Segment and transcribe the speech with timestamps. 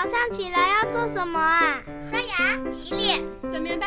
[0.00, 1.82] 早上起来要做什么啊？
[2.08, 3.84] 刷牙、洗脸、整棉被，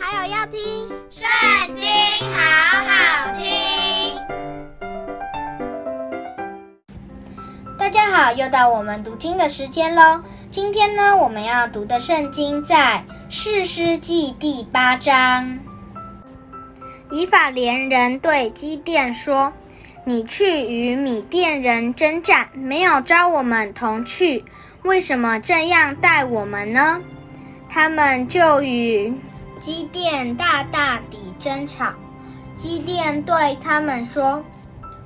[0.00, 0.60] 还有要听
[1.10, 1.28] 《圣
[1.74, 1.82] 经》，
[2.32, 2.38] 好
[2.86, 4.16] 好听。
[7.76, 10.22] 大家好，又到我们读经的时间喽。
[10.48, 15.58] 今天呢，我们要读的圣经在《士师记》第八章。
[17.10, 19.52] 以法莲人对基甸说
[20.06, 24.44] ：“你去与米甸人征战，没有招我们同去。”
[24.82, 27.00] 为什么这样待我们呢？
[27.68, 29.12] 他们就与
[29.58, 31.92] 基甸大大地争吵。
[32.54, 34.42] 基甸对他们说：“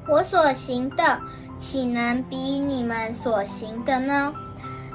[0.08, 1.20] 我所行的，
[1.58, 4.32] 岂能比你们所行的呢？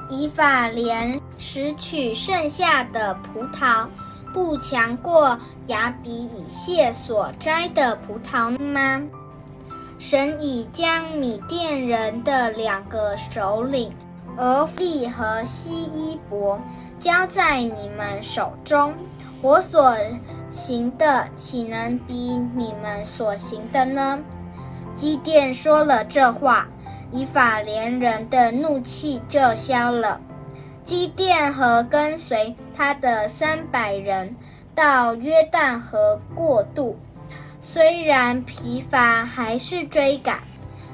[0.08, 3.86] 以法莲拾取剩下的葡萄，
[4.32, 9.02] 不强过亚比以谢所摘的葡萄吗？
[9.98, 13.92] 神已将米甸人的两个首领。”
[14.40, 16.58] 俄弗利和西伊伯
[16.98, 18.94] 交在你们手中，
[19.42, 19.94] 我所
[20.48, 22.14] 行的岂能比
[22.56, 24.18] 你们所行的呢？
[24.94, 26.66] 基甸说了这话，
[27.12, 30.18] 以法莲人的怒气就消了。
[30.84, 34.34] 基甸和跟随他的三百人
[34.74, 36.96] 到约旦河过渡，
[37.60, 40.38] 虽然疲乏，还是追赶。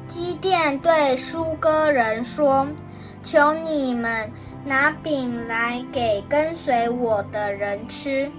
[0.08, 2.66] 基甸对疏割人说。
[3.26, 4.30] 求你们
[4.64, 8.30] 拿饼来给跟随我的人吃，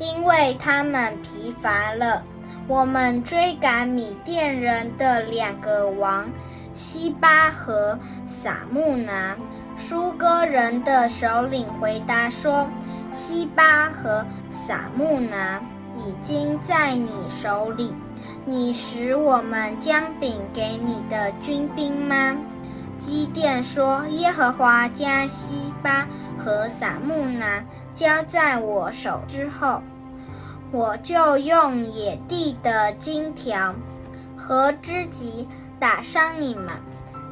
[0.00, 2.20] 因为他们疲乏了。
[2.66, 6.28] 我们追赶米甸人的两个王
[6.72, 9.36] 西巴和撒木拿。
[9.76, 12.68] 疏割人的首领回答说
[13.12, 15.60] ：“西巴和撒木拿
[15.96, 17.94] 已经在你手里，
[18.44, 22.36] 你使我们将饼给你的军兵吗？”
[23.02, 26.06] 基甸说：“耶和华将西巴
[26.38, 27.60] 和撒慕拿
[27.92, 29.82] 交在我手之后，
[30.70, 33.74] 我就用野地的荆条
[34.36, 35.48] 和荆棘
[35.80, 36.68] 打伤你们。”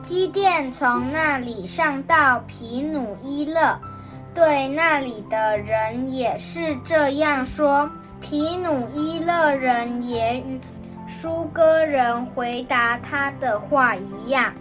[0.03, 3.78] 基甸从那里上到皮努伊勒，
[4.34, 7.88] 对那里的人也是这样说。
[8.20, 10.60] 皮努伊勒人也与
[11.06, 14.53] 疏割人回答他的话一样。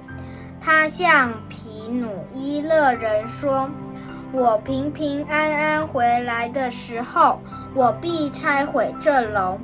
[0.62, 3.70] 他向皮努伊勒人说
[4.32, 7.40] ：“我平平安安回来的时候，
[7.74, 9.58] 我必拆毁这楼。”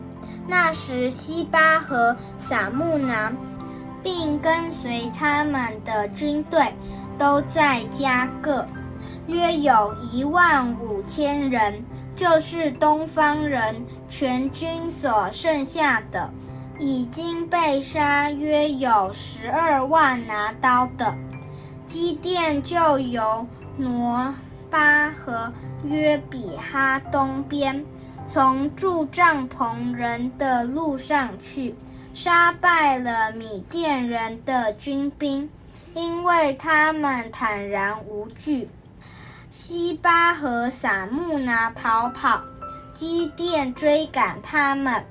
[0.48, 3.32] 那时，西巴和撒慕拿，
[4.04, 6.74] 并跟随他们的军队，
[7.18, 8.64] 都在加各，
[9.26, 11.84] 约有一万五千人，
[12.16, 16.30] 就是东方人全军所剩下的。
[16.78, 21.16] 已经被杀约有十二万拿刀的，
[21.86, 23.48] 基甸就由
[23.78, 24.34] 挪
[24.70, 25.52] 巴和
[25.86, 27.86] 约比哈东边，
[28.26, 31.76] 从住帐篷人的路上去，
[32.14, 35.50] 杀败了米甸人的军兵，
[35.94, 38.70] 因为他们坦然无惧。
[39.50, 42.42] 西巴和撒木拿逃跑，
[42.92, 45.06] 基甸追赶他们。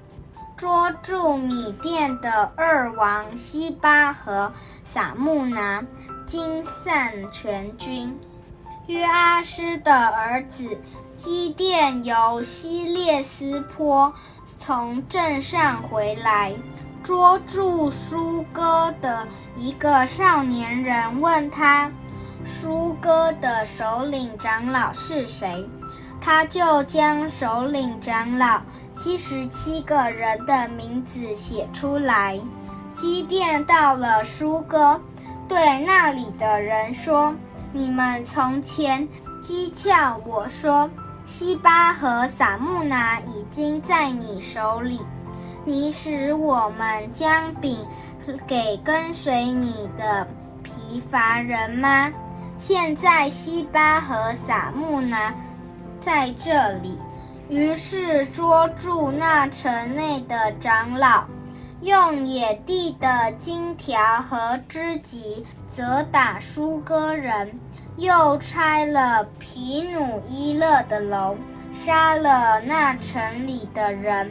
[0.57, 4.53] 捉住米甸的二王西巴和
[4.85, 5.85] 撒慕拿，
[6.25, 8.17] 惊散全军。
[8.87, 10.79] 约阿施的儿子
[11.17, 14.13] 基甸由希列斯坡
[14.57, 16.53] 从镇上回来，
[17.03, 19.27] 捉住疏割的
[19.57, 21.91] 一个少年人，问他：
[22.45, 25.69] 疏割的首领长老是谁？
[26.25, 28.59] 他就将首领长老
[28.91, 32.41] 七十七个人的名字写出来。
[32.95, 34.99] 基甸到了疏割，
[35.47, 37.35] 对那里的人说
[37.75, 39.07] ：“你们从前
[39.43, 40.89] 讥诮我说，
[41.27, 45.03] 西巴和撒木拿已经在你手里，
[45.67, 47.87] 你使我们将饼
[48.47, 50.27] 给跟随你的
[50.63, 52.11] 疲乏人吗？
[52.57, 55.35] 现在西巴和撒木拿。”
[56.05, 56.99] 在这里，
[57.49, 61.25] 于是捉住那城内的长老，
[61.81, 67.59] 用野地的荆条和荆棘责打疏割人，
[67.97, 71.39] 又拆了皮努伊勒的楼，
[71.73, 74.31] 杀了那城里的人。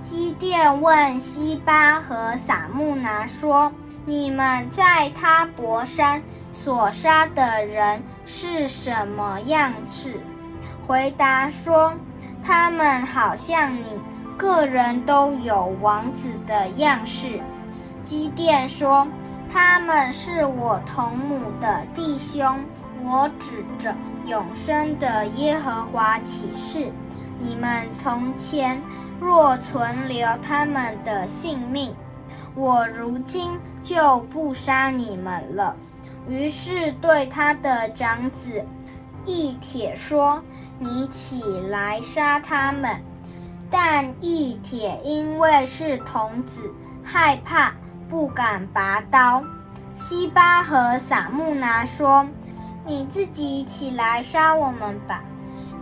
[0.00, 3.72] 基甸问西巴和撒木拿说
[4.04, 10.18] ：“你们在他博山所杀的人是什么样式？”
[10.88, 11.92] 回答说
[12.42, 13.84] ：“他们好像你，
[14.38, 17.42] 个人都有王子的样式。”
[18.02, 19.06] 基甸说
[19.52, 22.64] ：“他们是我同母的弟兄。
[23.02, 23.94] 我指着
[24.24, 26.90] 永生的耶和华起誓，
[27.38, 28.80] 你们从前
[29.20, 31.94] 若存留他们的性命，
[32.54, 33.50] 我如今
[33.82, 35.76] 就不杀你们了。
[36.26, 38.64] 于是对他的长子
[39.26, 40.42] 以铁说
[40.78, 43.02] ：“你起来杀他们。”
[43.70, 46.72] 但以铁因为是童子，
[47.04, 47.72] 害怕，
[48.08, 49.42] 不敢拔刀。
[49.92, 52.26] 西巴和撒木拿说。
[52.86, 55.22] 你自己起来杀我们吧，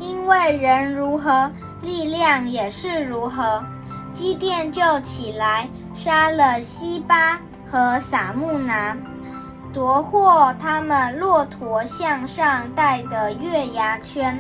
[0.01, 1.49] 因为人如何，
[1.81, 3.65] 力量也是如何。
[4.13, 7.39] 基甸就起来杀了西巴
[7.71, 8.97] 和撒木拿，
[9.73, 14.37] 夺获他们骆驼项上戴的月牙圈。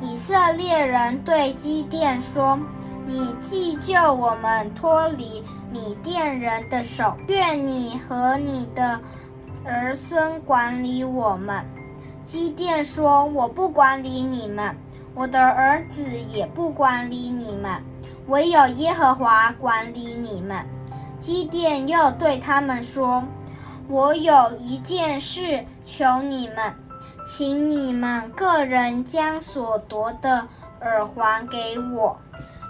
[0.00, 2.58] 以色列人对基甸说
[3.06, 9.00] ：“你既救我们脱离米甸人的手，愿你和你的
[9.64, 11.64] 儿孙管理我们。”
[12.24, 14.74] 基甸说：“我不管理你们，
[15.14, 17.82] 我的儿子也不管理你们，
[18.26, 20.64] 唯有耶和华管理你们。”
[21.20, 23.22] 基甸又对他们说
[23.88, 26.74] ：“我有一件事求你们，
[27.24, 30.46] 请你们个人将所夺的
[30.80, 32.16] 耳环给我。”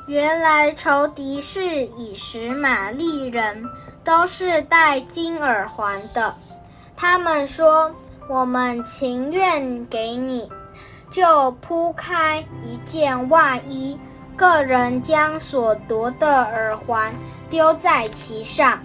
[0.06, 3.64] 原来仇敌是以实玛利人，
[4.02, 6.34] 都是戴金耳环的。
[6.96, 7.90] 他们说。
[8.26, 10.50] 我们情愿给你，
[11.10, 14.00] 就铺开一件外衣，
[14.34, 17.12] 个人将所夺的耳环
[17.50, 18.80] 丢在其上。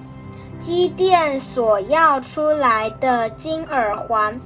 [0.59, 4.37] 基甸所要出来的金耳环，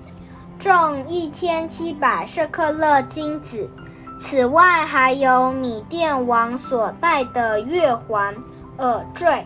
[0.63, 3.69] 重一千七百舍克勒金子。
[4.17, 8.33] 此外，还有米甸王所戴的月环、
[8.77, 9.43] 耳坠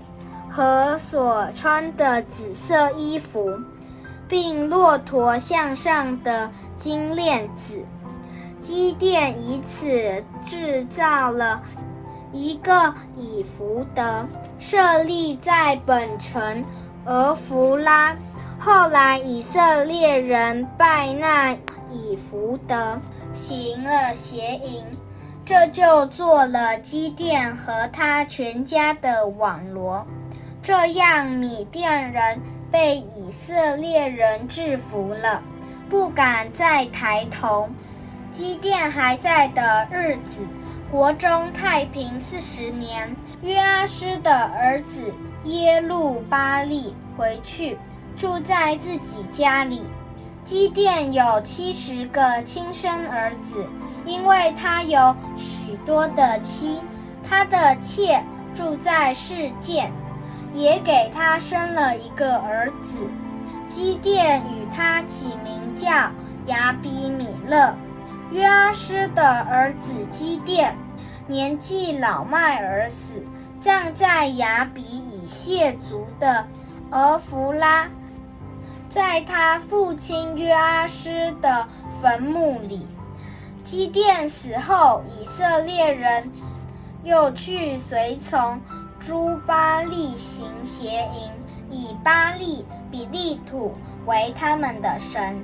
[0.48, 3.60] 和所穿的紫色衣服。
[4.28, 7.84] 并骆驼项上的金链子，
[8.60, 11.62] 基甸以此制造了
[12.32, 14.28] 一个以弗得，
[14.60, 16.64] 设立在本城
[17.06, 18.16] 俄弗拉。
[18.60, 21.54] 后来以色列人拜那
[21.92, 23.00] 以福德，
[23.34, 24.84] 行了邪淫，
[25.46, 30.06] 这就做了基甸和他全家的网罗。
[30.62, 32.40] 这样米甸人。
[32.70, 35.42] 被以色列人制服了，
[35.90, 37.70] 不敢再抬头。
[38.30, 40.42] 基甸还在的日子，
[40.92, 43.16] 国中太平四十年。
[43.42, 45.14] 约阿施的儿子
[45.46, 47.78] 耶路巴利回去，
[48.18, 49.84] 住在自己家里。
[50.44, 53.66] 基甸有七十个亲生儿子，
[54.06, 56.82] 因为他有许多的妻，
[57.24, 58.24] 他的妾
[58.54, 59.92] 住在示剑。
[60.54, 62.98] 也给他生了一个儿子，
[63.68, 66.10] 基甸与他起名叫
[66.48, 67.76] 亚比米勒。
[68.32, 70.76] 约阿施的儿子基甸
[71.28, 73.24] 年纪老迈而死，
[73.60, 76.48] 葬在亚比以谢族的
[76.90, 77.88] 俄弗拉，
[78.98, 81.68] 在他父亲约阿施的
[82.02, 82.88] 坟墓里。
[83.64, 86.28] 基甸死后，以色列人
[87.04, 88.60] 又去随从。
[89.00, 91.32] 诸巴利行邪淫，
[91.70, 93.76] 以巴利比利土
[94.08, 95.40] 为他们的神。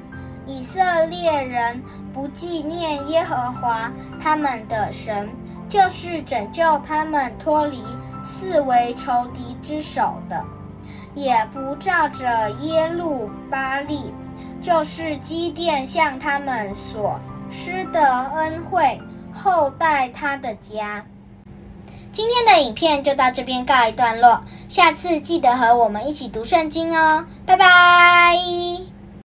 [0.48, 1.80] 以色列人
[2.12, 5.30] 不纪念耶和华他们的神，
[5.70, 7.84] 就是拯救他们脱离
[8.24, 10.44] 四围仇敌之手的，
[11.16, 14.14] 也不照着耶路巴利，
[14.62, 19.00] 就是基甸向他们所施的恩惠，
[19.34, 21.04] 厚待他的家。
[22.12, 28.93] 今天的影片就到这边告一段落，下次记得和我们一起读圣经哦，拜拜。